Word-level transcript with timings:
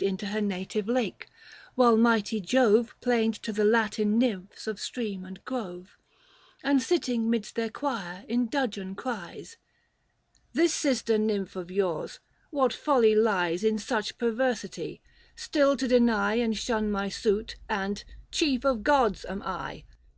55 0.00 0.10
Into 0.12 0.26
her 0.28 0.40
native 0.40 0.88
lake, 0.88 1.28
whilst 1.76 1.98
mighty 1.98 2.40
Jove 2.40 2.96
'Plained 3.02 3.34
to 3.42 3.52
the 3.52 3.66
Latin 3.66 4.18
Nymphs 4.18 4.66
of 4.66 4.80
stream 4.80 5.26
and 5.26 5.44
grove; 5.44 5.98
And, 6.64 6.80
sitting 6.80 7.28
midst 7.28 7.54
their 7.54 7.68
choir, 7.68 8.24
in 8.26 8.46
dudgeon 8.46 8.94
cries— 8.94 9.58
630" 10.52 10.52
This 10.54 10.72
sister 10.72 11.18
Nymph 11.18 11.54
of 11.54 11.70
yours— 11.70 12.18
what 12.50 12.72
folly 12.72 13.14
lies 13.14 13.62
In 13.62 13.76
such 13.76 14.16
perversity; 14.16 15.02
still 15.36 15.76
to 15.76 15.86
deny' 15.86 16.32
And 16.36 16.56
shun 16.56 16.90
my 16.90 17.10
suit, 17.10 17.56
and— 17.68 18.02
chief 18.30 18.64
of 18.64 18.82
gods 18.82 19.26
am 19.26 19.42
I. 19.44 19.84